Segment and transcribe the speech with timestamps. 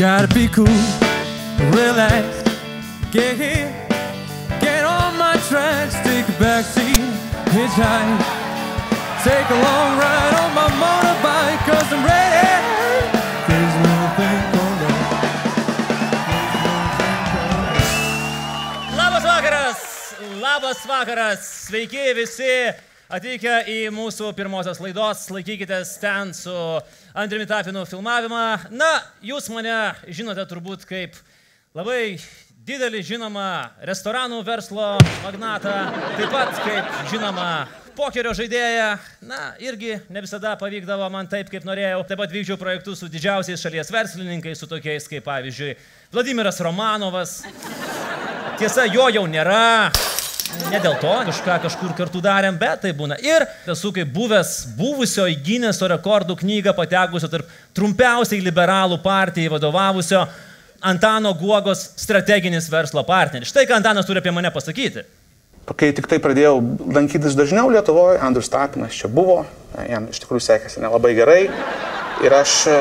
[0.00, 0.64] Gotta be cool,
[1.76, 2.24] relax,
[3.12, 3.68] get here,
[4.58, 6.96] get on my tracks, take a backseat,
[7.52, 8.22] hitchhike,
[9.22, 12.48] take a long ride on my motorbike, cause I'm ready.
[13.44, 14.80] There's nothing called
[18.96, 19.24] Labas
[20.40, 22.72] labas vakaras, sveiki visi
[23.10, 26.54] atvykę į mūsų pirmosios laidos, laikykitės ten su
[27.18, 28.44] Andriumi Tapinu filmavimą.
[28.70, 28.90] Na,
[29.24, 29.74] jūs mane
[30.06, 31.18] žinote turbūt kaip
[31.74, 32.20] labai
[32.66, 33.50] didelį žinomą
[33.88, 34.92] restoranų verslo
[35.24, 35.74] magnatą,
[36.18, 37.50] taip pat kaip žinoma
[37.98, 38.92] pokerio žaidėją.
[39.26, 42.04] Na, irgi ne visada pavykdavo man taip, kaip norėjau.
[42.08, 45.74] Taip pat vykdžiau projektus su didžiausiais šalies verslininkais, su tokiais kaip pavyzdžiui
[46.14, 47.40] Vladimiras Romanovas.
[48.60, 49.90] Tiesa, jo jau nėra.
[50.70, 53.16] Ne dėl to, kažką kažkur kartu darėm, bet tai būna.
[53.22, 60.24] Ir esu kaip buvęs, buvusio į Gineso rekordų knygą patekusio tarp trumpiausiai liberalų partijai vadovavusio
[60.80, 63.50] Antano Guogos strateginis verslo partneris.
[63.50, 65.04] Štai ką Antanas turi apie mane pasakyti.
[65.70, 66.56] Kai tik tai pradėjau
[66.90, 69.44] lankytis dažniau Lietuvoje, Andrius Tapinas čia buvo,
[69.86, 71.42] jam iš tikrųjų sekėsi nelabai gerai.
[72.24, 72.78] Ir aš, e,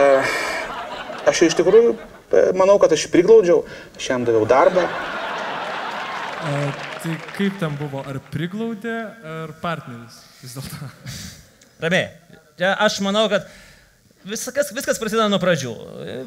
[1.30, 3.60] aš iš tikrųjų e, manau, kad aš jį priglaudžiau,
[4.00, 4.88] aš jam daviau darbą.
[6.40, 8.98] A, tai kaip ten buvo, ar priglaudė,
[9.44, 10.90] ar partneris vis dėlto?
[11.84, 12.10] Ramiai.
[12.60, 13.48] Aš manau, kad
[14.28, 15.74] viskas, viskas prasideda nuo pradžių.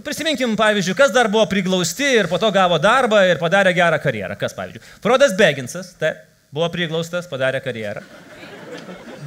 [0.07, 4.39] Prisiminkim, pavyzdžiui, kas dar buvo priglausti ir po to gavo darbą ir padarė gerą karjerą.
[4.41, 4.85] Kas, pavyzdžiui?
[5.05, 8.05] Frodas Beginsas, taip, buvo priglaustas, padarė karjerą.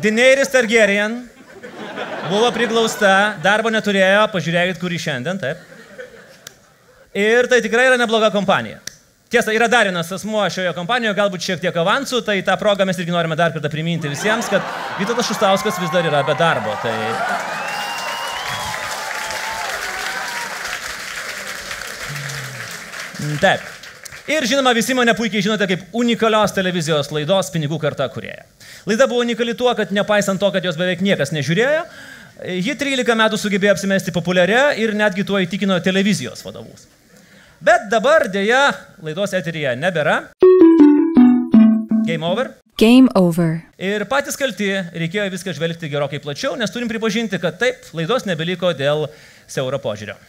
[0.02, 1.21] Dineiris Targaryen
[2.31, 5.61] buvo priglausta, darbo neturėjo, pažiūrėkit, kurį šiandien, taip.
[7.15, 8.81] Ir tai tikrai yra nebloga kompanija.
[9.29, 12.99] Tiesa, yra dar vienas asmuo šioje kompanijoje, galbūt šiek tiek avansų, tai tą progą mes
[13.01, 14.61] irgi norime dar kartą priminti visiems, kad
[14.99, 16.75] Vytautas Šustauskas vis dar yra be darbo.
[16.83, 16.93] Tai...
[23.41, 23.71] Taip.
[24.30, 28.43] Ir žinoma, visi mane puikiai žinote kaip unikalios televizijos laidos Pinigų karta kurieja.
[28.85, 31.81] Laida buvo unikali tuo, kad nepaisant to, kad jos beveik niekas nežiūrėjo,
[32.61, 36.85] ji 13 metų sugebėjo apsimesti populiaria ir netgi tuo įtikino televizijos vadovus.
[37.65, 38.59] Bet dabar dėja
[39.02, 40.20] laidos eteryje nebėra.
[42.05, 42.52] Game over.
[42.77, 43.55] Game over.
[43.81, 48.70] Ir patys kalti, reikėjo viską žvelgti gerokai plačiau, nes turim pripažinti, kad taip, laidos nebeliko
[48.77, 49.08] dėl
[49.49, 50.20] siauro požiūrio.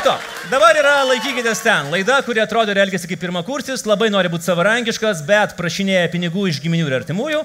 [0.00, 0.20] Tiek to.
[0.48, 1.90] Dabar yra laikykitės ten.
[1.92, 6.60] Laida, kuri atrodo ir elgesi kaip pirmakursis, labai nori būti savarankiškas, bet prašinėja pinigų iš
[6.64, 7.40] giminių ir artimųjų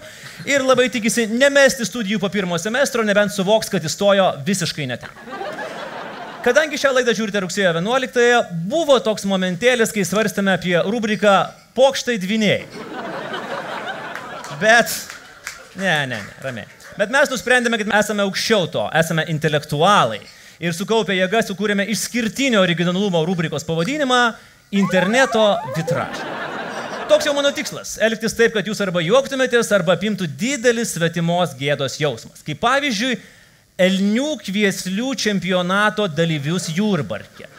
[0.48, 5.12] ir labai tikisi nemesti studijų po pirmo semestro, nebent suvoks, kad įstojo visiškai ne ten.
[6.46, 8.40] Kadangi šią laidą žiūrite rugsėjo 11-ąją,
[8.72, 11.36] buvo toks momentėlis, kai svarstėme apie rubriką
[11.76, 12.62] Pokštai dviniai.
[14.64, 14.96] Bet,
[15.76, 16.72] ne, ne, ne, ramiai.
[16.96, 20.24] Bet mes nusprendėme, kad mes esame aukščiau to, esame intelektualai.
[20.64, 24.22] Ir sukaupę jėgą sukūrėme išskirtinio originalumo rubrikos pavadinimą-
[24.82, 26.34] interneto vitražai.
[27.10, 32.00] Toks jau mano tikslas- elgtis taip, kad jūs arba juoktumėtės, arba apimtų didelis svetimos gėdos
[32.00, 32.44] jausmas.
[32.44, 33.20] Kaip pavyzdžiui,
[33.78, 37.50] Elnių kvieslių čempionato dalyvius Jūrbarke.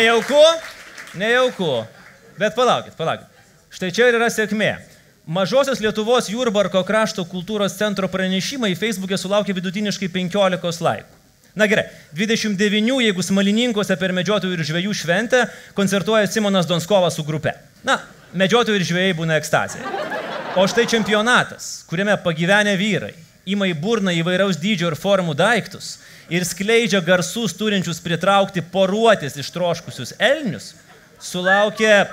[0.00, 0.34] Nejauku,
[1.14, 1.84] nejauku.
[2.38, 3.26] Bet palaukit, palaukit.
[3.68, 4.70] Štai čia ir yra sėkmė.
[5.28, 11.20] Mažosios Lietuvos Jūrbarko krašto kultūros centro pranešimai Facebook'e sulaukė vidutiniškai 15 laikų.
[11.52, 15.44] Na gerai, 29, jeigu smalininkose per medžiotojų ir žvėjų šventę
[15.76, 17.52] koncertuoja Simonas Donskovas su grupe.
[17.84, 18.00] Na,
[18.32, 19.84] medžiotojų ir žvėjai būna ekstazija.
[20.56, 23.12] O štai čempionatas, kuriame pagyvenę vyrai
[23.46, 25.96] ima į burną įvairaus dydžio ir formų daiktus
[26.30, 30.74] ir skleidžia garsus turinčius pritraukti poruotis ištroškusius elnius,
[31.20, 32.06] sulaukė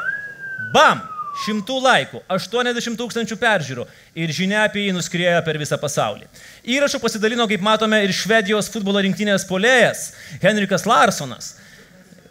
[0.73, 1.05] BAM!
[1.37, 3.83] Šimtų laikų, 80 tūkstančių peržiūrų
[4.17, 6.25] ir žinia apie jį nuskriejo per visą pasaulį.
[6.65, 10.07] Įrašų pasidalino, kaip matome, ir Švedijos futbolo rinktinės polėjas
[10.41, 11.51] Henrikas Larsonas.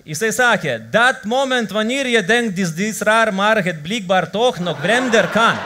[0.06, 5.30] Jisai sakė, dat moment vanir je denkt dis dis rar marhet blikbar toch nok bremder
[5.30, 5.58] kan.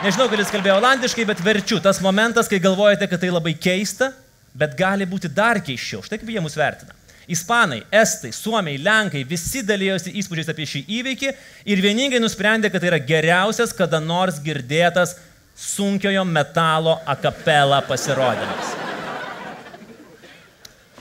[0.00, 1.76] Nežinau, kad jis kalbėjo olandiškai, bet verčiu.
[1.84, 4.14] Tas momentas, kai galvojate, kad tai labai keista,
[4.56, 6.00] bet gali būti dar keiščiau.
[6.06, 6.94] Štai kaip jie mus vertina.
[7.30, 11.32] Ispanai, estai, suomiai, lenkai visi dalyjosi įspūdžiais apie šį įvykį
[11.70, 15.12] ir vieningai nusprendė, kad tai yra geriausias kada nors girdėtas
[15.52, 18.72] sunkiojo metalo akapela pasirodymas.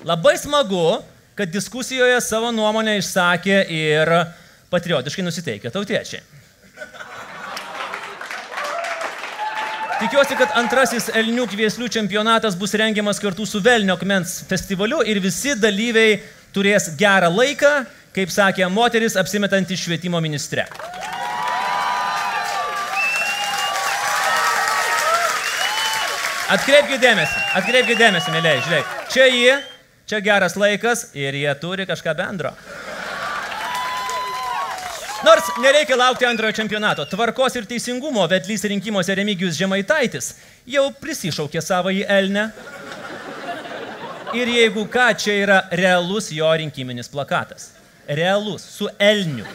[0.03, 0.99] Labai smagu,
[1.39, 4.13] kad diskusijoje savo nuomonę išsakė ir
[4.69, 6.38] patriotiškai nusiteikę tautiečiai.
[9.99, 15.57] Tikiuosi, kad antrasis Elnių kvieslių čempionatas bus rengiamas kartu su Velnio akmens festivaliu ir visi
[15.59, 16.21] dalyviai
[16.55, 17.71] turės gerą laiką,
[18.15, 20.63] kaip sakė moteris apsimetanti švietimo ministre.
[26.49, 28.93] Atkreipkite dėmesį, atkreipkite dėmesį, mėlyje, žiūrėk.
[29.11, 29.57] Čia jie,
[30.07, 32.55] čia geras laikas ir jie turi kažką bendro.
[35.23, 37.03] Nors nereikia laukti antrojo čempionato.
[37.05, 40.29] Tvarkos ir teisingumo vedlys rinkimuose Remigijus Žemaitaitis
[40.67, 42.45] jau prisišaukė savo į Elnę.
[44.37, 47.71] Ir jeigu ką, čia yra realus jo rinkiminis plakatas.
[48.07, 49.45] Realus, su Elniu.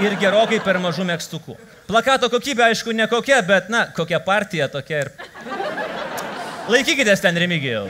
[0.00, 1.56] Ir gerokai per mažų mėgstukų.
[1.86, 5.12] Plakato kokybė, aišku, nekokia, bet, na, kokia partija tokia ir...
[6.72, 7.84] Laikykitės ten, Remigijau.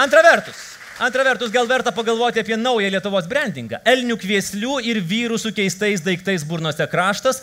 [0.00, 0.69] Antra vertus,
[1.00, 3.78] Antra vertus, gal verta pagalvoti apie naują Lietuvos brandingą.
[3.88, 7.40] Elnių kvieslių ir vyrų su keistais daiktais burnose kraštas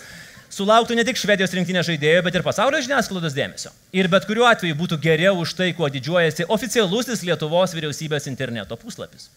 [0.53, 3.71] sulauktų ne tik Švedijos rinktinės žaidėjų, bet ir pasaulio žiniasklaidos dėmesio.
[3.97, 9.31] Ir bet kuriuo atveju būtų geriau už tai, kuo didžiuojasi oficialusis Lietuvos vyriausybės interneto puslapis.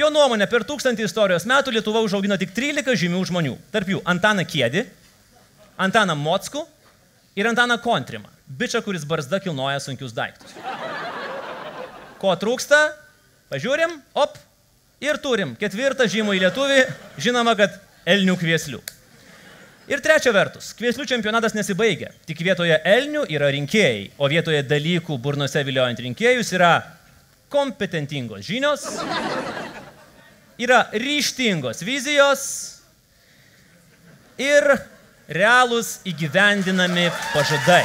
[0.00, 3.58] Jo nuomonė, per tūkstantį istorijos metų Lietuva užaugino tik 13 žymių žmonių.
[3.74, 4.86] Tarp jų Antaną Kiedį,
[5.76, 6.64] Antaną Mockų
[7.36, 8.32] ir Antaną Kontrimą.
[8.48, 10.56] Bičia, kuris barzda kilnoja sunkius daiktus.
[12.16, 13.01] Ko trūksta?
[13.52, 14.38] Pažiūrim, op,
[15.04, 16.82] ir turim ketvirtą žymų į lietuvį,
[17.20, 17.74] žinoma, kad
[18.08, 18.78] elnių kvieslių.
[19.92, 22.14] Ir trečia vertus, kvieslių čempionatas nesibaigia.
[22.24, 26.70] Tik vietoje elnių yra rinkėjai, o vietoje dalykų burnose viliojant rinkėjus yra
[27.52, 28.86] kompetentingos žinios,
[30.56, 32.46] yra ryštingos vizijos
[34.40, 34.64] ir
[35.28, 37.82] realūs įgyvendinami pažadai.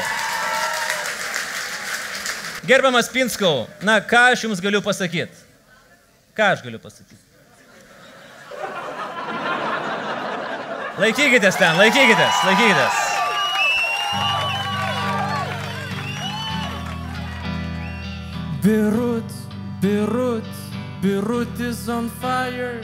[2.67, 5.46] Gerbiamas Pinskau, na ką aš jums galiu pasakyti?
[6.37, 7.17] Ką aš galiu pasakyti?
[11.01, 12.99] Laikykitės ten, laikykitės, laikykitės.
[18.61, 19.33] Beirut,
[19.81, 20.53] Beirut,
[21.01, 22.83] Beirut is on fire.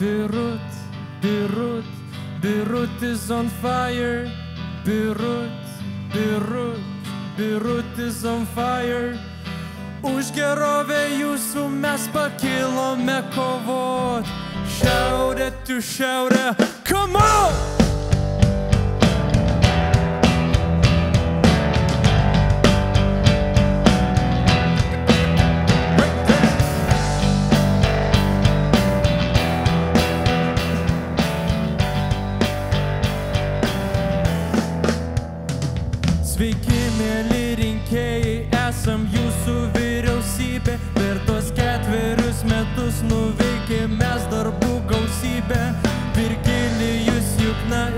[0.00, 0.80] Beirut,
[1.20, 1.84] Beirut,
[2.40, 4.24] Beirut is on fire.
[4.84, 5.64] Beirut,
[6.12, 6.84] Beirut,
[7.36, 9.18] Beirut is on fire.
[10.04, 14.28] Už gerovę jūsų mes pakilome kovot.
[14.76, 16.52] Šiaurė, tu šiaurė,
[16.84, 17.85] come on!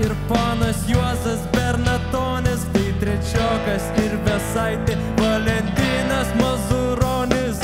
[0.09, 7.61] Ir ponas Juozas Bernatonis, tai trečiokas ir Vesaitė, Valentinas Mazuronis.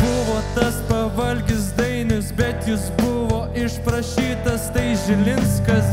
[0.00, 5.85] Buvo tas pavalgis dainis, bet jis buvo išprašytas, tai Žilinskas,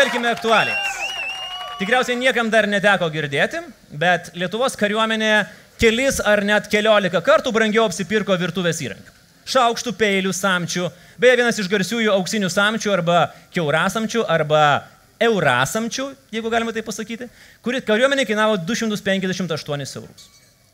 [0.00, 0.78] apžvelkime aktualijas.
[1.78, 3.58] Tikriausiai niekam dar neteko girdėti,
[3.92, 5.32] bet Lietuvos kariuomenė
[5.80, 9.12] kelis ar net keliolika kartų brangiau apsipirko virtuvės įrankių.
[9.50, 10.86] Šaukštų, peilių, samčių,
[11.20, 13.18] beje vienas iš garsiųjų auksinių samčių arba
[13.52, 14.62] keurasamčių arba
[15.20, 17.28] eurasamčių, jeigu galima tai pasakyti,
[17.60, 20.30] kuri kariuomenė kainavo 258 eurus.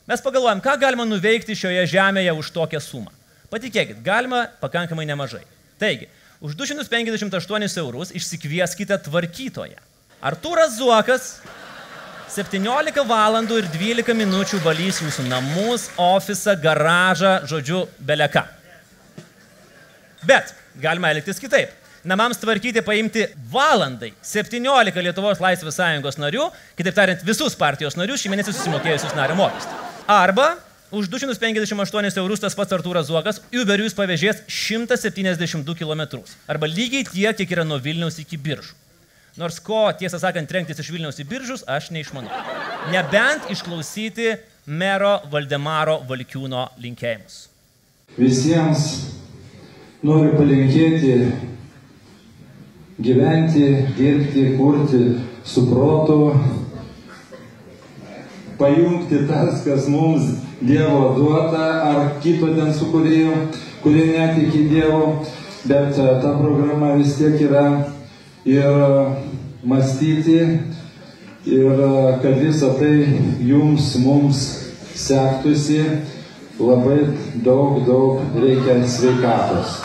[0.07, 3.11] Mes pagalvojam, ką galima nuveikti šioje žemėje už tokią sumą.
[3.51, 5.43] Patikėkit, galima pakankamai nemažai.
[5.83, 6.07] Taigi,
[6.41, 9.79] už 258 eurus išsikvieskite tvarkytoją.
[10.27, 11.31] Artūras Zuokas
[12.33, 18.47] 17 valandų ir 12 minučių valys jūsų namus, ofisą, garažą, žodžiu, beleka.
[20.27, 20.53] Bet
[20.83, 21.73] galima elgtis kitaip.
[22.07, 28.31] Namams tvarkyti paimti valandai 17 Lietuvos Laisvės sąjungos narių, kitaip tariant, visus partijos narius šį
[28.35, 29.81] mėnesį susimokėjusius nario mokestį.
[30.15, 30.53] Arba
[30.97, 36.23] už 258 eurus tas pats Artūras Zuokas Uberius pavėžės 172 km.
[36.49, 38.73] Arba lygiai tiek, kiek yra nuo Vilniaus iki Biržų.
[39.37, 42.33] Nors ko, tiesą sakant, trenktis iš Vilniaus į Biržus, aš neišmanau.
[42.89, 44.31] Nebent išklausyti
[44.67, 47.43] mero Valdemaro Valkiūno linkėjimus.
[48.17, 48.87] Visiems
[50.07, 51.19] noriu palinkėti
[52.97, 53.67] gyventi,
[53.99, 55.03] dirbti, kurti
[55.45, 56.33] su protu,
[58.59, 60.23] pajungti tas, kas mums
[60.61, 63.35] Dievo duota ar kito ten sukūrėjo,
[63.83, 65.19] kurie netiki Dievo,
[65.69, 67.67] bet e, ta programa vis tiek yra
[68.49, 68.89] ir e,
[69.69, 70.39] mąstyti,
[71.45, 71.91] ir e,
[72.23, 72.95] kad visą tai
[73.45, 74.47] jums, mums
[74.97, 75.83] sektųsi,
[76.57, 77.03] labai
[77.45, 79.83] daug, daug reikia sveikatos.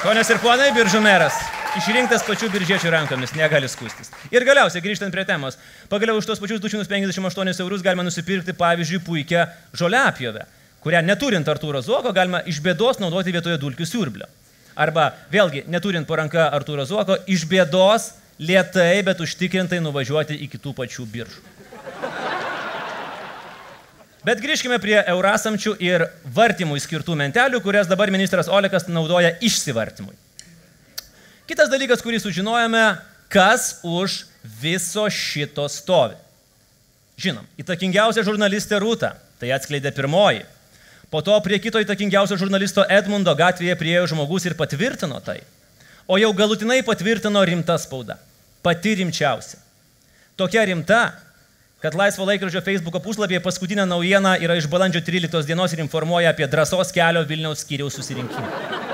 [0.00, 1.55] Ponios ir ponai, biržų meras.
[1.76, 4.08] Išrinktas pačių biržiečių rankomis, negali skūstis.
[4.32, 5.58] Ir galiausiai, grįžtant prie temos,
[5.92, 9.42] pagaliau už tos pačius 258 eurus galima nusipirkti, pavyzdžiui, puikią
[9.76, 10.46] žoliapjovę,
[10.80, 14.24] kurią neturint Artūro Zuoko galima iš bėdos naudoti vietoje dulkių siurblio.
[14.72, 20.72] Arba vėlgi, neturint po ranka Artūro Zuoko, iš bėdos lietai, bet užtikrintai nuvažiuoti iki tų
[20.80, 21.44] pačių biržų.
[24.24, 30.16] Bet grįžkime prie eurasamčių ir vartymui skirtų mentelių, kurias dabar ministras Olekas naudoja išsivartymui.
[31.46, 32.82] Kitas dalykas, kurį sužinojome,
[33.30, 34.24] kas už
[34.62, 36.16] viso šito stovi.
[37.22, 40.42] Žinom, įtakingiausia žurnalistė Rūta, tai atskleidė pirmoji.
[41.10, 45.38] Po to prie kito įtakingiausio žurnalisto Edmundo gatvėje priejo žmogus ir patvirtino tai.
[46.10, 48.18] O jau galutinai patvirtino rimta spauda.
[48.66, 49.62] Pati rimčiausia.
[50.36, 51.14] Tokia rimta,
[51.80, 56.50] kad Laisvo laikrodžio Facebook puslapyje paskutinė naujiena yra iš balandžio 13 dienos ir informuoja apie
[56.50, 58.85] drąsos kelio Vilniaus skyriaus susirinkimą.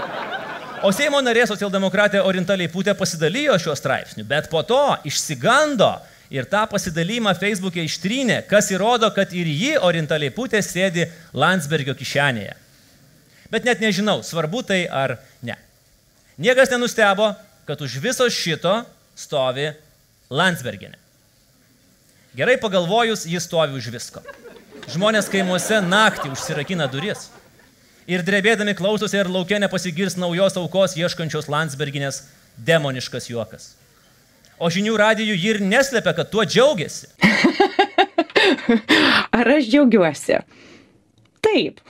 [0.83, 5.93] O Seimo narė socialdemokratė Orinta Leiputė pasidalijo šiuo straipsniu, bet po to išsigando
[6.35, 11.05] ir tą pasidalymą Facebook'e ištrynė, kas įrodo, kad ir ji Orinta Leiputė sėdi
[11.39, 12.57] Landsbergio kišenėje.
[13.55, 15.55] Bet net nežinau, svarbu tai ar ne.
[16.43, 17.31] Niekas nenustebo,
[17.69, 18.81] kad už viso šito
[19.15, 19.69] stovi
[20.35, 20.99] Landsberginė.
[22.35, 24.25] Gerai pagalvojus, jis stovi už visko.
[24.91, 27.29] Žmonės kaimuose naktį užsirakina duris
[28.11, 32.17] ir drebėdami klausosi, ar laukia nepasigirs naujos aukos ieškančios Landsberginės
[32.57, 33.63] demoniškas juokas.
[34.63, 37.07] O žinių radijų ji ir neslėpia, kad tuo džiaugiasi.
[39.39, 40.37] Ar aš džiaugiuosi?
[41.43, 41.81] Taip.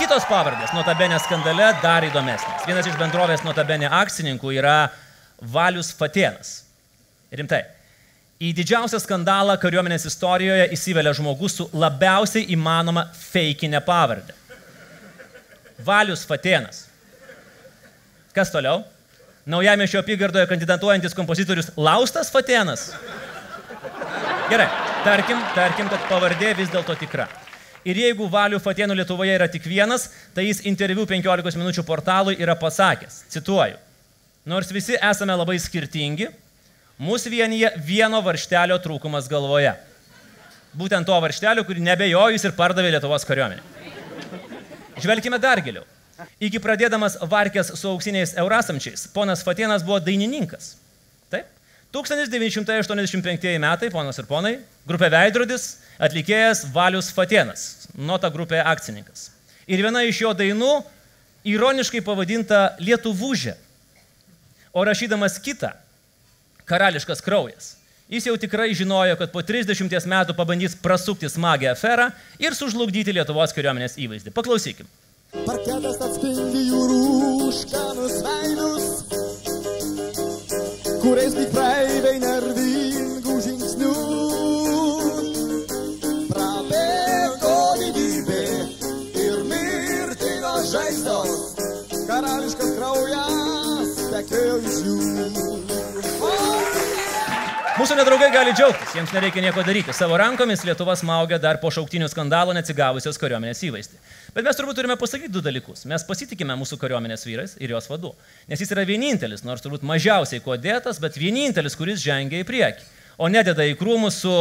[0.00, 2.66] Kitos pavardės Notabenė skandale dar įdomesnės.
[2.66, 4.78] Vienas iš bendrovės Notabenė akcininkų yra
[5.52, 6.48] Valius Fatienas.
[7.30, 7.62] Rimtai.
[8.40, 14.32] Į didžiausią skandalą kariuomenės istorijoje įsivelia žmogus su labiausiai įmanoma feikinė pavardė.
[15.84, 16.86] Valius Fatienas.
[18.32, 18.80] Kas toliau?
[19.44, 22.88] Naujame šio apygardoje kandidatuojantis kompozitorius Laustas Fatienas.
[24.48, 24.70] Gerai,
[25.04, 27.28] tarkim, tarkim, kad pavardė vis dėlto tikra.
[27.84, 32.56] Ir jeigu Valių Fatienų Lietuvoje yra tik vienas, tai jis interviu 15 minučių portalui yra
[32.56, 33.76] pasakęs, cituoju,
[34.48, 36.32] nors visi esame labai skirtingi,
[37.00, 39.72] Mūsų vienyje vieno varštelio trūkumas galvoje.
[40.76, 43.62] Būtent to varštelio, kurį nebejojus ir pardavė Lietuvos kariuomenė.
[45.00, 45.86] Žvelkime dar giliau.
[46.44, 50.74] Iki pradėdamas varkės su auksiniais eurasamčiais, ponas Fatienas buvo dainininkas.
[51.32, 51.48] Taip.
[51.96, 59.30] 1985 metai, ponas ir ponai, grupė Veidrodis, atlikėjas Valius Fatienas, nota grupė akcininkas.
[59.64, 60.74] Ir viena iš jo dainų
[61.48, 63.56] ironiškai pavadinta Lietuvūžė.
[64.76, 65.72] O rašydamas kitą,
[66.70, 67.74] karališkas kraujas.
[68.10, 72.08] Jis jau tikrai žinojo, kad po 30 metų pabandys prasukti smagę aferą
[72.42, 74.34] ir sužlugdyti Lietuvos kariuomenės įvaizdį.
[74.34, 74.90] Paklausykim.
[75.46, 76.98] Parketas atspindi jūrų
[77.46, 78.90] užkanus veidus,
[81.04, 82.79] kuriais tik praeiviai nervingų
[97.80, 99.94] Mūsų nedraugai gali džiaugtis, jiems nereikia nieko daryti.
[99.96, 103.96] Savo rankomis Lietuva smaugia dar po šauktinių skandalo neatsigavusios kariuomenės įvaizdį.
[104.36, 105.86] Bet mes turbūt turime pasakyti du dalykus.
[105.88, 108.10] Mes pasitikime mūsų kariuomenės vyrais ir jos vadu.
[108.52, 112.84] Nes jis yra vienintelis, nors turbūt mažiausiai kodėtas, bet vienintelis, kuris žengia į priekį.
[113.16, 114.34] O nededa į krūmus su,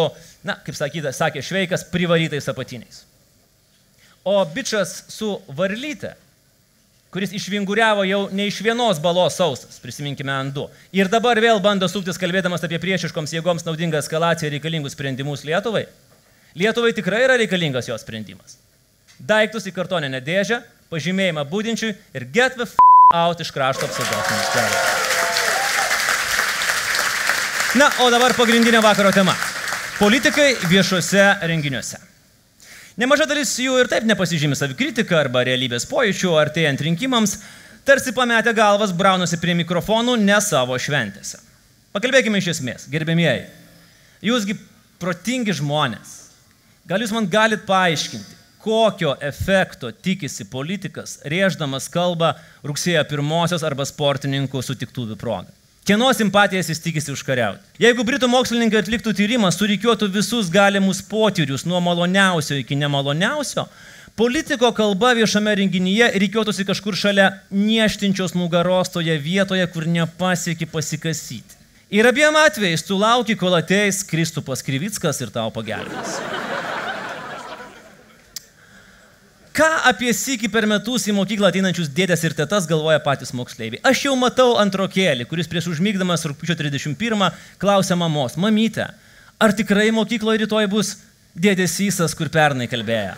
[0.44, 3.06] na, kaip sakyta, sakė Šveikas, privarytais apatiniais.
[4.28, 6.18] O bičias su varlyte
[7.14, 10.68] kuris išvinguriavo jau ne iš vienos balos sausas, prisiminkime ant du.
[10.94, 15.86] Ir dabar vėl bando suktis kalbėdamas apie priešiškoms jėgoms naudingą eskalaciją ir reikalingus sprendimus Lietuvai.
[16.58, 18.58] Lietuvai tikrai yra reikalingas jos sprendimas.
[19.20, 20.62] Daiktus į kartoninę dėžę,
[20.94, 22.78] pažymėjimą būdinčiui ir get the f
[23.14, 25.08] out iš krašto apsaugos ministerijos.
[27.78, 29.36] Na, o dabar pagrindinė vakaro tema.
[30.00, 32.09] Politikai viešuose renginiuose.
[33.00, 37.38] Nemaža dalis jų ir taip nepasižymi savikritiką arba realybės pojūčių, artėjant rinkimams,
[37.88, 41.40] tarsi pametę galvas braunasi prie mikrofonų ne savo šventėse.
[41.96, 43.46] Pakalbėkime iš esmės, gerbėmieji.
[44.28, 44.58] Jūsgi
[45.00, 46.18] protingi žmonės.
[46.92, 52.34] Gal jūs man galit paaiškinti, kokio efekto tikisi politikas, rėždamas kalbą
[52.68, 55.56] rugsėjo pirmosios arba sportininkų sutiktuvių progą?
[55.90, 57.64] Kieno simpatijas jis tikisi užkariauti?
[57.82, 63.64] Jeigu britų mokslininkai atliktų tyrimą, surikiuotų visus galimus potyrius nuo maloniausio iki nemaloniausio,
[64.14, 71.58] politiko kalba viešame renginyje reikiuotųsi kažkur šalia nieštinčios nugaros toje vietoje, kur nepasieki pasikasyti.
[71.90, 76.20] Ir abiem atvejais tu lauki, kol ateis Kristupas Krivickas ir tau pagelbės.
[79.60, 83.82] Ką apie sykį per metus į mokyklą ateinančius dėdės ir tetas galvoja patys moksleiviai?
[83.90, 87.26] Aš jau matau antrokėlį, kuris prieš užmygdamas rūpiučio 31
[87.60, 88.86] klausia mamos, mamytė,
[89.36, 90.94] ar tikrai mokykloje rytoj bus
[91.36, 93.18] dėdės įsas, kur pernai kalbėjo?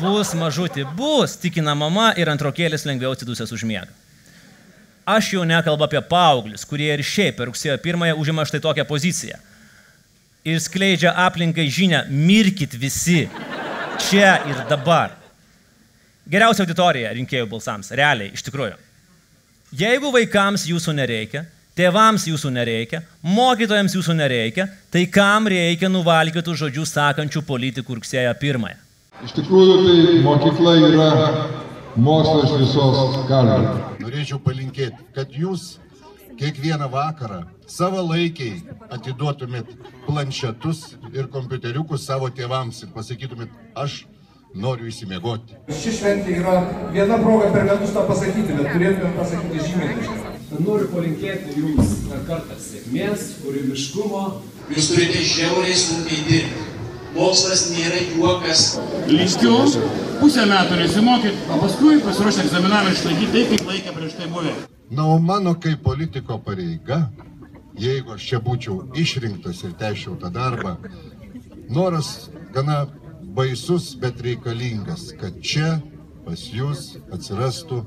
[0.00, 3.94] Bus mažutė, bus, tikina mama ir antrokėlis lengviau atsidusęs užmiega.
[5.06, 9.38] Aš jau nekalbu apie paauglius, kurie ir šiaip per rugsėjo pirmąją užima štai tokią poziciją.
[10.42, 13.28] Ir skleidžia aplinkai žinę, mirkit visi,
[14.02, 15.14] čia ir dabar.
[16.28, 18.76] Geriausia auditorija rinkėjų balsams, realiai, iš tikrųjų.
[19.78, 21.44] Jeigu vaikams jūsų nereikia,
[21.78, 28.78] tėvams jūsų nereikia, mokytojams jūsų nereikia, tai kam reikia nuvalkėtų žodžių sakančių politikų rugsėjo pirmąją?
[29.24, 31.10] Iš tikrųjų, tai mokykla yra
[31.98, 33.82] mokslas visos galvės.
[34.02, 35.76] Norėčiau palinkėti, kad jūs
[36.38, 38.62] kiekvieną vakarą savalaikiai
[38.94, 39.74] atiduotumėt
[40.06, 44.04] planšetus ir kompiuteriukus savo tėvams ir pasakytumėt, aš
[44.54, 45.58] noriu įsimiegoti.
[45.68, 46.54] Ši šventė yra
[46.94, 50.34] viena proga per metus tą pasakyti, bet turėtume pasakyti žymiai dažniau.
[50.64, 54.22] Noriu palinkėti jums dar kartą sėkmės, kūrybiškumo.
[54.72, 56.64] Jūs turite žiauriai sunkiai dirbti.
[57.18, 58.64] Mokslas nėra juokas.
[59.10, 59.54] Linkiu
[60.20, 64.56] pusę metų nesimokyt, o paskui pasiruošti egzaminavimą išlaikyti taip, kaip laikė prieš tai buvę.
[64.90, 67.02] Na, o mano kaip politiko pareiga,
[67.76, 70.76] jeigu aš čia būčiau išrinktas ir tešiau tą darbą,
[71.68, 72.86] noras gana
[73.36, 75.76] baisus, bet reikalingas, kad čia
[76.24, 77.82] pas jūs atsirastų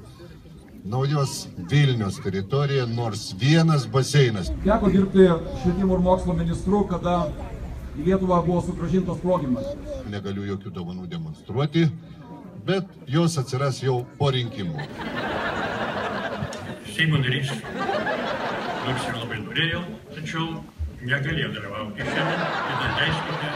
[0.86, 4.54] naujos Vilnius teritorija, nors vienas baseinas.
[4.64, 5.28] Teko dirbti
[5.62, 7.18] švietimo ir mokslo ministru, kada
[7.98, 9.74] į Lietuvą buvo sugražintos progimas.
[10.10, 11.90] Negaliu jokių dovanų demonstruoti,
[12.66, 15.31] bet jos atsiras jau po rinkimų.
[16.92, 17.52] Seimo narys,
[18.86, 20.48] nors ir labai norėjau, tačiau
[21.08, 23.52] negalėjau dalyvauti šiandien, tai leiskite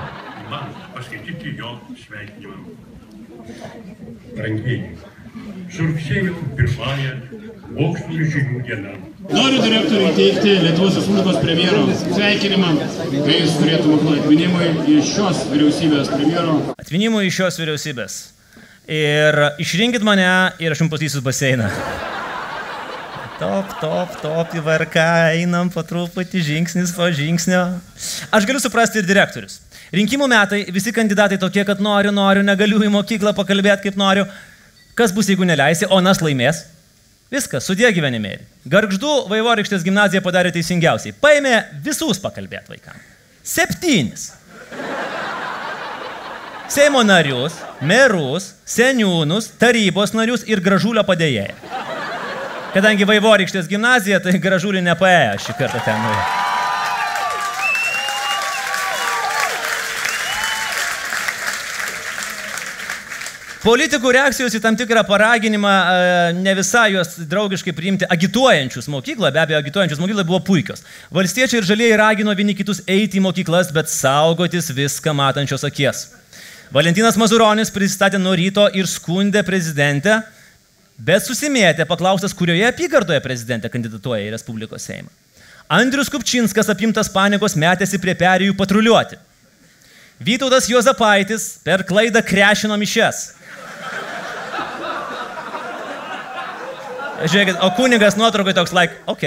[0.52, 2.78] man paskaityti jo sveikinimą.
[4.38, 4.93] Brangieji,
[5.74, 7.12] su rugsėjo pirmąją
[7.76, 8.95] mokslinių žinių diena.
[9.26, 11.84] Noriu direktoriui teikti Lietuvos Respublikos premjero
[12.15, 12.74] sveikinimą,
[13.17, 16.58] kai jis turėtų mokslų atminimui iš šios vyriausybės premjero.
[16.80, 18.19] Atminimui iš šios vyriausybės.
[18.95, 20.30] Ir išrinkit mane
[20.62, 21.71] ir aš jums pasakysiu baseiną.
[23.36, 25.02] Top, top, top į VRK,
[25.41, 27.63] einam po truputį žingsnis po žingsnio.
[28.32, 29.58] Aš galiu suprasti ir direktorius.
[29.91, 34.24] Rinkimų metai, visi kandidatai tokie, kad noriu, noriu, negaliu į mokyklą pakalbėti kaip noriu.
[34.95, 36.63] Kas bus, jeigu neleisi, o nas laimės?
[37.34, 38.45] Viskas, sudė gyvenimėlį.
[38.71, 41.12] Gargždų Vaivorykštės gimnazija padarė teisingiausiai.
[41.19, 43.12] Paėmė visus pakalbėti vaikams.
[43.43, 44.30] Septynis.
[46.71, 51.76] Seimo narius, merus, seniūnus, tarybos narius ir gražulio padėjėją.
[52.75, 56.01] Kadangi Vaivorykštės gimnazija, tai gražulį nepaėjo šį kartą ten.
[63.63, 69.41] Politikų reakcijos į tam tikrą paraginimą, e, ne visai juos draugiškai priimti, agituojančius mokyklą, be
[69.41, 70.83] abejo, agituojančius mokyklą buvo puikios.
[71.15, 76.09] Valstiečiai ir žalieji ragino vieni kitus eiti į mokyklas, bet saugotis viską matančios akies.
[76.75, 80.25] Valentinas Mazuronis pristatė nuo ryto ir skundė prezidentę,
[80.97, 85.12] bet susimėtė paklausęs, kurioje apygardoje prezidentė kandidatuoja į Respublikos Seimą.
[85.71, 89.17] Andrius Kupčinskas apimtas panikos metėsi prie perėjų patruliuoti.
[90.21, 93.34] Vytautas Juozapaitis per klaidą krešino mišes.
[97.25, 99.25] Žiūrėkit, o kunigas nuotraukai toks like, ok.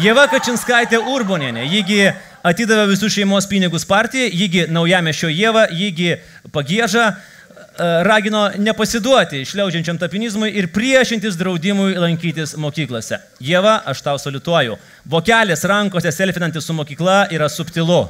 [0.00, 2.06] Jeva Kačinskaitė Urbonienė, jįgi
[2.48, 6.16] atidavė visų šeimos pinigus partijai, jįgi naujamešio Jeva, jįgi
[6.54, 7.10] pagėža,
[7.78, 13.18] ragino nepasiduoti šliaužiančiam tapinizmui ir priešintis draudimui lankytis mokyklose.
[13.40, 18.04] Jeva, aš tau solituoju, vokelis rankose selfinantis su mokykla yra subtilu.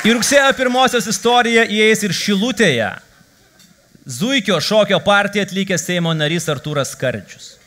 [0.00, 2.88] Į rugsėjo pirmosios istoriją įeis ir Šilutėje.
[4.08, 7.59] Zuikio šokio partiją atlikęs Seimo narys Artūras Skardžius.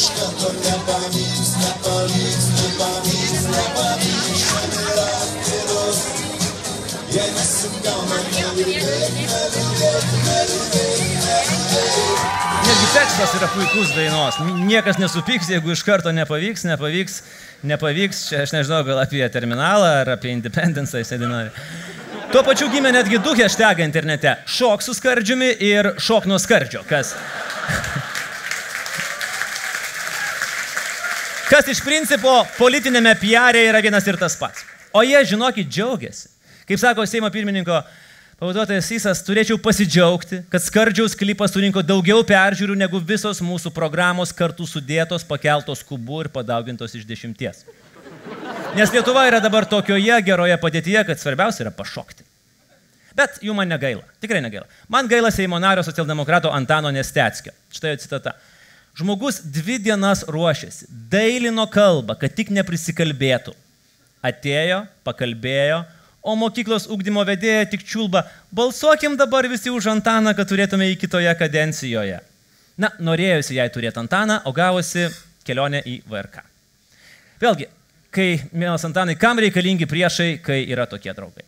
[0.00, 5.98] Iš karto nepavyks, nepavyks, nepavyks, nepavyks, šiandien yra atviros.
[7.12, 12.24] Jei nesigauna, neliūdėk, neliūdėk, neliūdėk, neliūdėk.
[12.70, 14.40] Netgi tekstas yra puikus dainos.
[14.70, 17.20] Niekas nesupyks, jeigu iš karto nepavyks, nepavyks,
[17.68, 18.22] nepavyks.
[18.30, 21.50] Čia aš nežinau, gal apie terminalą ar apie Independence jisai dainuoja.
[22.32, 24.38] Tuo pačiu gimė netgi du hashtagai internete.
[24.48, 26.86] Šok su skardžiumi ir šok nuo skardžio.
[26.88, 27.12] Kas?
[31.50, 34.62] Kas iš principo politinėme PR yra vienas ir tas pats.
[34.94, 36.28] O jie, žinokit, džiaugiasi.
[36.68, 37.80] Kaip sako Seimo pirmininko
[38.38, 44.62] pavaduotojas Sysas, turėčiau pasidžiaugti, kad skardžiaus klipas surinko daugiau peržiūrų negu visos mūsų programos kartu
[44.62, 47.64] sudėtos, pakeltos kubu ir padaugintos iš dešimties.
[48.78, 52.22] Nes Lietuva yra dabar tokioje geroje padėtyje, kad svarbiausia yra pašokti.
[53.18, 54.06] Bet jų man negaila.
[54.22, 54.70] Tikrai negaila.
[54.86, 57.50] Man gaila Seimo nario socialdemokrato Antano Nesteckio.
[57.74, 58.38] Štai citata.
[59.00, 63.54] Žmogus dvi dienas ruošėsi, dailino kalbą, kad tik neprisikalbėtų.
[64.20, 65.78] Atėjo, pakalbėjo,
[66.20, 71.32] o mokyklos ūkdymo vedėja tik čiulba, balsuokim dabar visi už Antaną, kad turėtume į kitoje
[71.40, 72.18] kadencijoje.
[72.80, 75.06] Na, norėjusi jai turėti Antaną, o gavosi
[75.48, 76.44] kelionė į VRK.
[77.40, 77.70] Vėlgi,
[78.12, 81.46] kai, mielas Antanai, kam reikalingi priešai, kai yra tokie draugai?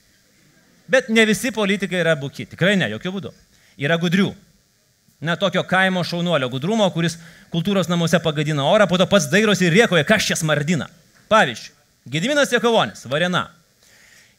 [0.88, 3.34] Bet ne visi politikai yra buki, tikrai ne, jokių būdų.
[3.84, 4.32] Yra gudrių.
[5.22, 7.14] Na, tokio kaimo šaunuolio gudrumo, kuris
[7.54, 10.88] kultūros namuose pagadina orą, po to pats dairosi ir rėkoja, kas čia smardina.
[11.30, 11.76] Pavyzdžiui,
[12.11, 13.44] Gediminas Jekovonis, Varena.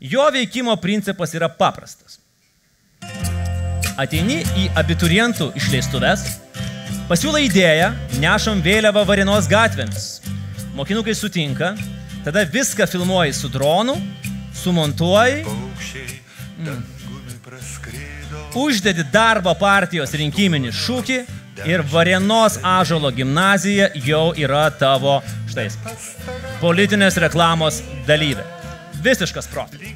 [0.04, 2.20] Jo veikimo principas yra paprastas.
[3.96, 6.26] Ateini į abiturientų išleistuves,
[7.08, 10.10] pasiūlai idėją, nešam vėliavą Varenos gatvėmis.
[10.76, 11.78] Mokinukai sutinka,
[12.26, 13.96] tada viską filmuoji su dronu,
[14.64, 15.46] sumontuoji,
[16.60, 16.84] mm,
[18.56, 21.20] uždedi darbo partijos rinkiminį šūkį
[21.70, 25.20] ir Varenos Ažalo gimnazija jau yra tavo,
[25.52, 25.68] štai,
[26.62, 28.46] politinės reklamos dalyvė.
[29.04, 29.94] Visiškas profilis.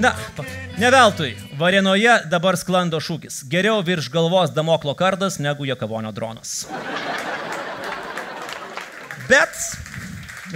[0.00, 0.44] Na, pa-
[0.80, 3.42] ne veltui, Varenoje dabar sklando šūkis.
[3.52, 6.62] Geriau virš galvos damoklo kardas negu Jekavonio dronas.
[9.28, 9.52] Bet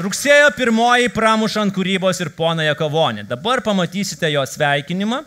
[0.00, 3.26] rugsėjo pirmoji pramušant kūrybos ir poną Jekavonį.
[3.28, 5.20] Dabar pamatysite jo sveikinimą.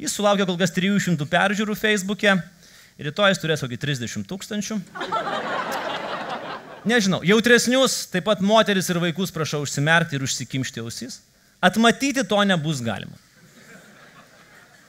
[0.00, 2.38] Jis sulaukė kol kas 300 peržiūrų Facebook'e.
[3.00, 4.78] Rytoj jis turės kokį 30 tūkstančių.
[6.88, 11.20] Nežinau, jautresnius, taip pat moteris ir vaikus prašau užsimerkti ir užsikimšti ausis.
[11.60, 13.16] Atmatyti to nebus galima.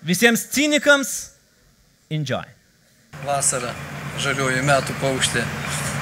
[0.08, 1.12] Visiems cinikams
[2.10, 2.48] enjoy.
[3.28, 3.74] Vasara,
[4.24, 5.44] žalioji metų paukštė,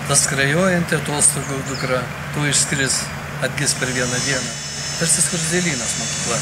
[0.08, 2.04] tas skrajojanti atostogų dukra,
[2.36, 3.02] tu išskris,
[3.50, 4.54] atgis per vieną dieną.
[5.02, 6.40] Tarsi skurdėlynas mokykla.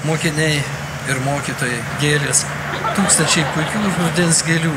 [0.00, 0.62] Mokiniai
[1.12, 2.46] ir mokytojai, gėlės,
[2.96, 4.72] tūkstančiai puikių rudens gėlių,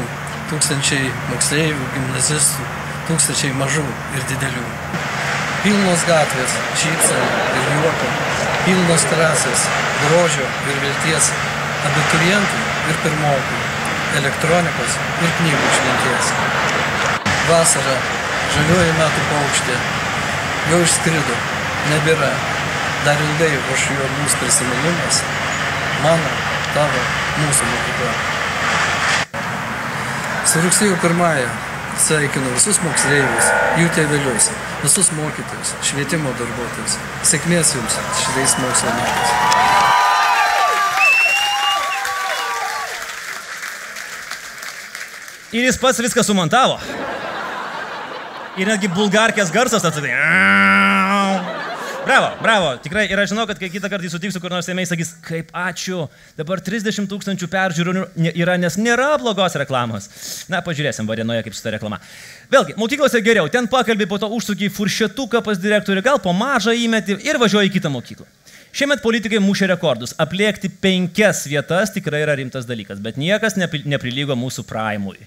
[0.50, 2.66] tūkstančiai moksleivių, gimnazistų,
[3.08, 3.86] tūkstančiai mažų
[4.18, 4.64] ir didelių.
[5.64, 7.30] Pilnos gatvės, šypsenų
[7.62, 8.10] ir juoko,
[8.66, 9.64] pilnos terasės,
[10.02, 11.30] grožio ir vilties,
[11.88, 12.60] abiturientų
[12.92, 13.62] ir pirmokų,
[14.20, 16.34] elektronikos ir knygų šventies.
[17.48, 17.96] Vasara,
[18.58, 19.80] žalioji metų paukštė,
[20.74, 21.40] jau išskrido,
[21.94, 22.34] nebėra,
[23.06, 25.20] dar ilgai už jo mūsų prisiminimas,
[26.04, 26.30] mano,
[26.72, 27.02] tavo,
[27.42, 28.12] mūsų mokykla.
[30.48, 31.50] Su rugsėjo pirmąją
[32.00, 33.50] sveikinu visus moksleivius,
[33.82, 34.50] jų tėvelius,
[34.86, 36.98] visus mokytojus, švietimo darbuotojus.
[37.28, 39.36] Sėkmės jums šitais mokslo metais.
[45.54, 46.80] Ir jis pats viską sumontavo.
[48.58, 50.14] Ir netgi bulgarkės garsas atsidai.
[52.04, 52.72] Bravo, bravo.
[52.84, 56.04] Tikrai ir aš žinau, kad kai kitą kartą sutiksiu, kur nors seimiai sakys, kaip ačiū,
[56.36, 60.10] dabar 30 tūkstančių peržiūrų yra, nes nėra blogos reklamos.
[60.52, 62.02] Na, pažiūrėsim Varenoje, kaip su ta reklama.
[62.52, 67.16] Vėlgi, mokyklose geriau, ten pakalbė, po to užsukiai furšetuką pas direktorių, gal po mažą įmeti
[67.24, 68.28] ir važiuoji į kitą mokyklą.
[68.74, 70.16] Šiemet politikai mušė rekordus.
[70.20, 75.22] Apliekti penkias vietas tikrai yra rimtas dalykas, bet niekas nepri- neprilygo mūsų praimui,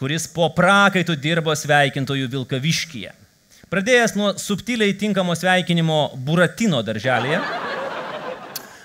[0.00, 3.12] kuris po prakaitų dirbo sveikintojų Vilkaviškyje.
[3.70, 7.38] Pradėjęs nuo subtiliai tinkamo sveikinimo Buratino darželėje,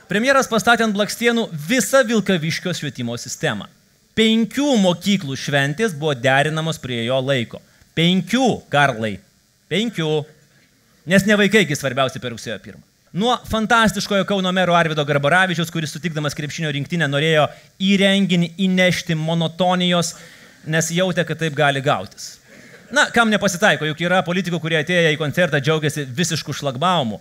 [0.05, 3.65] premjeras pastatė ant blakstienų visą Vilkaviškio švietimo sistemą.
[4.13, 7.63] Penkių mokyklų šventės buvo derinamos prie jo laiko.
[7.97, 9.15] Penkių, Karlai.
[9.73, 10.11] Penkių.
[11.09, 12.85] Nes ne vaikai, kai svarbiausia per rugsėjo pirmą.
[13.17, 17.49] Nuo fantastiškojo Kauno mero Arvido Garbaravičius, kuris sutikdamas krepšinio rinktinę norėjo
[17.81, 20.13] į renginį įnešti monotonijos,
[20.69, 22.35] nes jautė, kad taip gali gautis.
[22.95, 27.19] Na, kam nepasitaiko, juk yra politikų, kurie atėję į koncertą džiaugiasi visiškų šlagbaumu.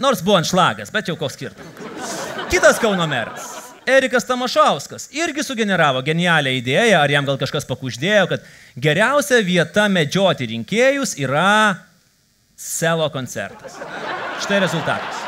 [0.00, 2.14] Nors buvo ant šlagas, bet jau koks skirtumas.
[2.48, 3.50] Kitas Kauno meras.
[3.90, 8.48] Erikas Tamašauskas irgi sugeneravo genialią idėją, ar jam gal kažkas pakuždėjo, kad
[8.80, 11.76] geriausia vieta medžioti rinkėjus yra
[12.56, 13.76] selo koncertas.
[14.40, 15.20] Štai rezultatas.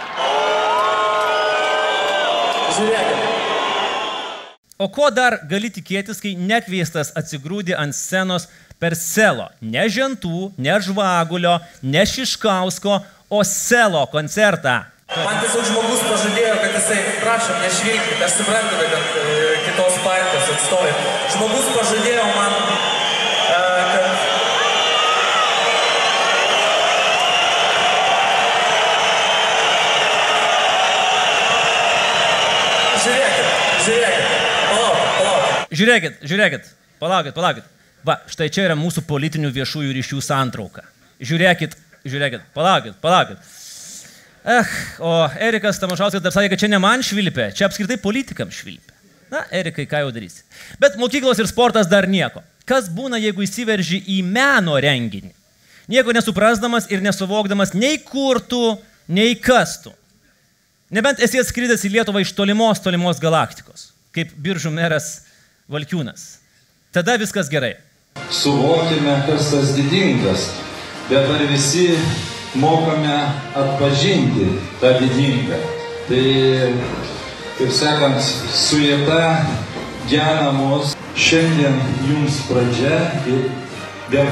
[2.79, 3.29] Žiūrėkit.
[4.83, 8.49] O ko dar gali tikėtis, kai nekviestas atsigrūdi ant scenos
[8.83, 9.47] per selo?
[9.63, 11.55] Ne žentų, ne žvagulio,
[11.87, 12.99] ne šiškausko,
[13.33, 14.83] o selo koncertą.
[15.13, 19.35] Man tiesiog žmogus pažadėjo, kad jisai, prašom, nešvilkit, aš suprantu, kad e,
[19.67, 20.93] kitos partijos atstovai.
[21.35, 22.53] Žmogus pažadėjo man,
[23.53, 23.59] e,
[23.93, 24.09] kad...
[33.03, 33.47] Žiūrėkit,
[33.85, 34.33] žiūrėkit,
[34.71, 35.77] palaukit, palaukit.
[35.83, 37.71] Žiūrėkit, žiūrėkit, palaukit, palaukit.
[38.07, 40.83] Va, štai čia yra mūsų politinių viešųjų ryšių santrauka.
[41.23, 43.53] Žiūrėkit, žiūrėkit, palaukit, palaukit.
[44.43, 48.97] Eh, o Erikas Tamašauskas dar sakė, kad čia ne man švilpė, čia apskritai politikams švilpė.
[49.31, 50.43] Na, Erikai, ką jau darysi.
[50.83, 52.43] Bet mokyklos ir sportas dar nieko.
[52.69, 55.31] Kas būna, jeigu įsiverži į meno renginį?
[55.91, 58.61] Nieko nesuprasdamas ir nesuvokdamas nei kur tu,
[59.07, 59.95] nei kas tu.
[60.93, 65.23] Nebent esi atskridęs į Lietuvą iš tolimos, tolimos galaktikos, kaip biržų meras
[65.73, 66.43] Valkiūnas.
[66.93, 67.77] Tada viskas gerai.
[68.31, 70.51] Suvokime, kas tas didingas,
[71.11, 71.99] bet ar visi
[72.55, 73.17] mokame
[73.55, 74.47] atpažinti
[74.81, 75.61] tą didingą.
[76.09, 76.25] Tai,
[77.59, 78.21] kaip sakant,
[78.53, 79.47] sujeta
[80.09, 80.97] gena mus.
[81.13, 81.77] Šiandien
[82.09, 83.51] jums pradžia ir
[84.11, 84.25] be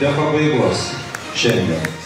[0.00, 0.90] be pabaigos.
[1.34, 2.03] Šiandien.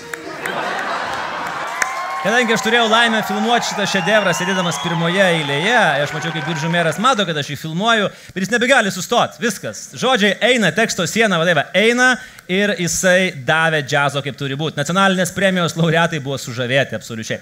[2.19, 6.97] Kadangi aš turėjau laimę filmuoti šitą šedevrą, sėdėdamas pirmoje eilėje, aš mačiau, kaip biržų meras
[6.99, 9.39] mato, kad aš jį filmuoju, bet jis nebegali sustoti.
[9.45, 9.85] Viskas.
[9.95, 12.17] Žodžiai eina, teksto siena, vadovė, eina
[12.49, 14.79] ir jisai davė džiazo kaip turi būti.
[14.81, 17.39] Nacionalinės premijos laureatai buvo sužavėti absoliučiai.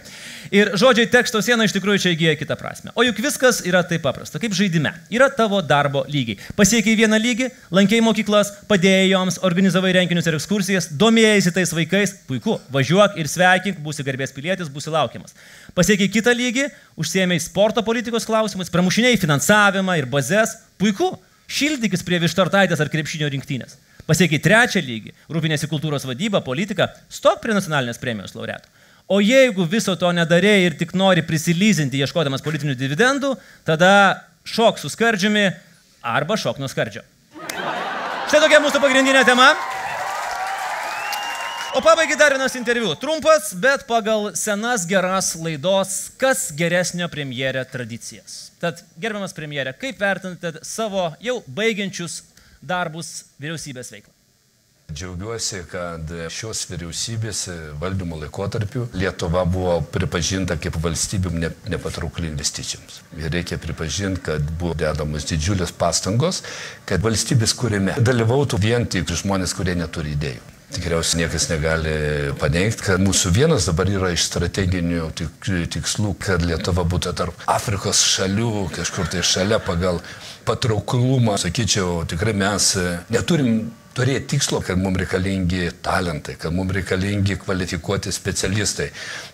[0.54, 2.92] Ir žodžiai teksto siena iš tikrųjų čia įgyja kitą prasme.
[2.98, 4.92] O juk viskas yra taip paprasta, kaip žaidime.
[5.14, 6.40] Yra tavo darbo lygiai.
[6.58, 12.58] Pasiekiai vieną lygį, lankiai mokyklas, padėjai joms, organizavai renginius ir ekskursijas, domėjai tais vaikais, puiku,
[12.74, 15.34] važiuok ir sveikink, būsi garbės pilietis, būsi laukiamas.
[15.78, 21.14] Pasiekiai kitą lygį, užsiemiai sporto politikos klausimais, pramušiniai finansavimą ir bazės, puiku,
[21.46, 23.78] šildykis prie vištartaitės ar krepšinio rinktinės.
[24.06, 28.70] Pasiekiai trečią lygį, rūpinėsi kultūros vadyba, politika, stok prie nacionalinės premijos laureatų.
[29.06, 33.34] O jeigu viso to nedarėjai ir tik nori prisilyzinti ieškodamas politinių dividendų,
[33.66, 33.92] tada
[34.46, 35.48] šok su skardžiumi
[36.06, 37.02] arba šok nuo skardžio.
[38.26, 39.52] Štai tokia mūsų pagrindinė tema.
[41.76, 42.94] O pabaigai dar vienas interviu.
[42.98, 48.46] Trumpas, bet pagal senas geras laidos, kas geresnio premjerė tradicijas.
[48.62, 52.22] Tad, gerbiamas premjerė, kaip vertinate savo jau baigiančius
[52.66, 54.12] darbus vyriausybės veiklą?
[54.86, 57.40] Džiaugiuosi, kad šios vyriausybės
[57.80, 63.00] valdymo laikotarpiu Lietuva buvo pripažinta kaip valstybėm ne, nepatraukli investicijoms.
[63.18, 66.44] Ir reikia pripažinti, kad buvo dedamos didžiulės pastangos,
[66.86, 70.55] kad valstybės kūrime dalyvautų vien tik žmonės, kurie neturi idėjų.
[70.74, 71.92] Tikriausiai niekas negali
[72.40, 78.00] paneigti, kad mūsų vienas dabar yra iš strateginių tik, tikslų, kad Lietuva būtų tarp Afrikos
[78.16, 80.00] šalių, kažkur tai šalia pagal
[80.48, 81.36] patrauklumą.
[81.38, 82.72] Sakyčiau, tikrai mes
[83.14, 88.88] neturim turėti tikslo, kad mums reikalingi talentai, kad mums reikalingi kvalifikuoti specialistai,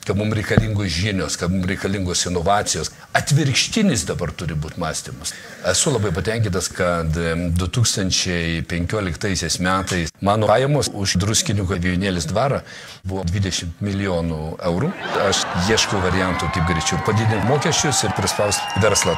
[0.07, 2.89] kad mums reikalingos žinios, kad mums reikalingos inovacijos.
[3.19, 5.29] Atvirkštinis dabar turi būti mąstymas.
[5.73, 12.59] Esu labai patenkintas, kad em, 2015 metais mano pajamos už druskinių avijonėlis dvarą
[13.05, 14.89] buvo 20 milijonų eurų.
[15.29, 15.39] Aš
[15.71, 19.15] ieškau variantų, kaip greičiau padidinti mokesčius ir prispausti verslą.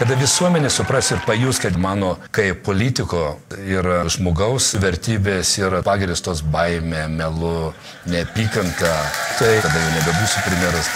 [0.00, 7.02] Kada visuomenė supras ir pajus, kad mano kaip politiko ir žmogaus vertybės yra pagristos baime,
[7.18, 7.74] melu,
[8.08, 8.94] neapykanta,
[9.36, 10.90] tai tada jau nebebūsiu premjeras.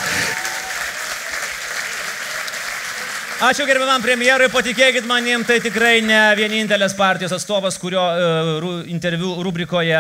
[3.45, 9.99] Ačiū gerbiamam premjerui, patikėkit manim, tai tikrai ne vienintelės partijos atstovas, kurio uh, interviu rubrikoje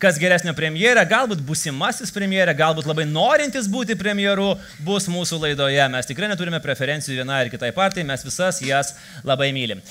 [0.00, 4.54] kas geresnio premjerė, galbūt busimasis premjerė, galbūt labai norintis būti premjeru
[4.86, 5.84] bus mūsų laidoje.
[5.92, 8.94] Mes tikrai neturime preferencijų vienai ar kitai partijai, mes visas jas
[9.26, 9.84] labai mylim.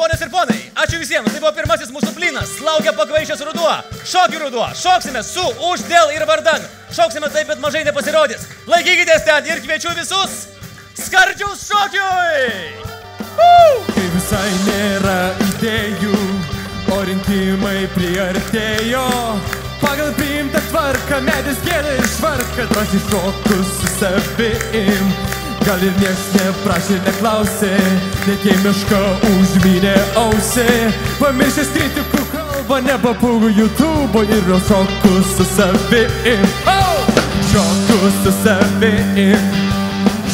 [0.00, 3.76] Ponios ir ponai, ačiū visiems, tai buvo pirmasis mūsų plynas, laukia pakvaišęs ruduo,
[4.08, 6.64] šokių ruduo, šoksime su, už, dėl ir vardan,
[6.96, 10.55] šoksime taip, bet mažai nepasirodys, laikykitės ten ir kviečiu visus
[11.06, 12.84] skardžiaus šokiui!
[13.92, 16.18] Kai visai nėra idėjų,
[16.94, 19.06] o rinkimai priartėjo.
[19.82, 25.10] Pagal priimtą tvarką medis gėlė išvarka, drąsiai šokus su savim.
[25.66, 27.72] Gal ir nieks neprašė, neklausė,
[28.26, 30.68] net jei mišką užmynė ausį.
[31.20, 36.50] Pamiršęs kritikų kalbą, nepapūgų YouTube ir vėl šokus su savim.
[36.70, 37.16] Oh!
[37.52, 39.74] Šokus su savim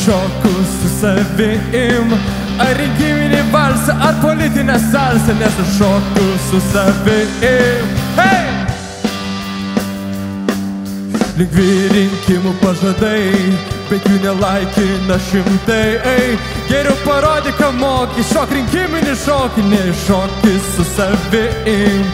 [0.04, 0.61] šoku su
[1.02, 2.14] savim,
[2.62, 7.88] Ar rinkiminį valsą, ar politinę salsą, nes aš šoku su savim.
[8.18, 8.50] Hey!
[11.38, 13.32] Lengvi rinkimų pažadai,
[13.88, 15.96] bet jų nelaikina šimtai.
[16.12, 16.36] Ei,
[16.68, 22.04] geriau parodyk, ką moki, šok rinkiminį šokį, nešokį su savim.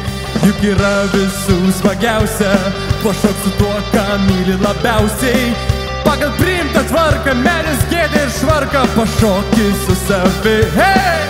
[0.47, 2.55] Juk yra visų smagiausia,
[3.03, 5.68] pašok su tuo, ką myli labiausiai.
[6.09, 10.63] Pagal priimtą tvarką, menis gėdė ir švarką, pašokį su savim.
[10.73, 11.27] Hey!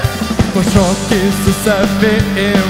[0.55, 2.69] Pašokį su savim,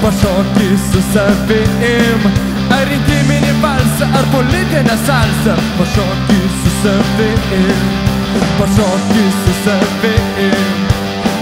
[0.00, 2.24] pašokį su savim.
[2.72, 7.84] Ar rinkiminį valsą, ar politinę salsą, pašokį su savim,
[8.56, 10.80] pašokį su savim,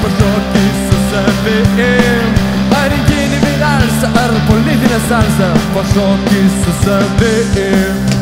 [0.03, 2.35] pašokį su savim.
[2.81, 8.14] Ar rinkiminį valsą, ar politinę salsą, pašokį su savim.